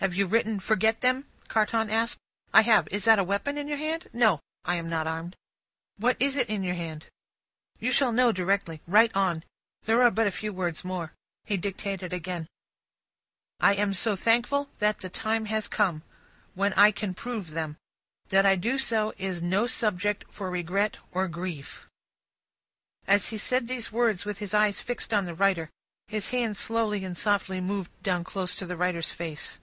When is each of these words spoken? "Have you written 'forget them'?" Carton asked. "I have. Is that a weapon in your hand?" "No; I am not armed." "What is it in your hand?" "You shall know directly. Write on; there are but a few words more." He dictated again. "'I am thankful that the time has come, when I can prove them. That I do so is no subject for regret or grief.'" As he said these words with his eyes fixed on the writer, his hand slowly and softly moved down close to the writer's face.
"Have 0.00 0.14
you 0.14 0.26
written 0.26 0.60
'forget 0.60 1.00
them'?" 1.00 1.24
Carton 1.48 1.90
asked. 1.90 2.18
"I 2.54 2.60
have. 2.62 2.86
Is 2.92 3.06
that 3.06 3.18
a 3.18 3.24
weapon 3.24 3.58
in 3.58 3.66
your 3.66 3.78
hand?" 3.78 4.08
"No; 4.12 4.38
I 4.64 4.76
am 4.76 4.88
not 4.88 5.08
armed." 5.08 5.34
"What 5.96 6.16
is 6.20 6.36
it 6.36 6.48
in 6.48 6.62
your 6.62 6.76
hand?" 6.76 7.08
"You 7.80 7.90
shall 7.90 8.12
know 8.12 8.30
directly. 8.30 8.80
Write 8.86 9.16
on; 9.16 9.42
there 9.82 10.02
are 10.02 10.12
but 10.12 10.28
a 10.28 10.30
few 10.30 10.52
words 10.52 10.84
more." 10.84 11.12
He 11.46 11.56
dictated 11.56 12.12
again. 12.12 12.46
"'I 13.58 13.74
am 13.74 13.92
thankful 13.94 14.68
that 14.78 15.00
the 15.00 15.08
time 15.08 15.46
has 15.46 15.66
come, 15.66 16.02
when 16.54 16.72
I 16.74 16.92
can 16.92 17.12
prove 17.12 17.50
them. 17.50 17.76
That 18.28 18.46
I 18.46 18.54
do 18.54 18.78
so 18.78 19.12
is 19.18 19.42
no 19.42 19.66
subject 19.66 20.26
for 20.30 20.50
regret 20.50 20.98
or 21.10 21.26
grief.'" 21.26 21.88
As 23.08 23.28
he 23.30 23.38
said 23.38 23.66
these 23.66 23.90
words 23.90 24.24
with 24.24 24.38
his 24.38 24.54
eyes 24.54 24.80
fixed 24.80 25.12
on 25.12 25.24
the 25.24 25.34
writer, 25.34 25.68
his 26.06 26.30
hand 26.30 26.56
slowly 26.56 27.04
and 27.04 27.18
softly 27.18 27.60
moved 27.60 27.90
down 28.04 28.22
close 28.24 28.54
to 28.56 28.66
the 28.66 28.76
writer's 28.76 29.10
face. 29.10 29.58